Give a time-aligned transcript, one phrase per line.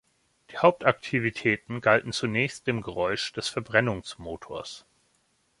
[0.49, 4.83] Die Hauptaktivitäten galten zunächst dem Geräusch des Verbrennungsmotors.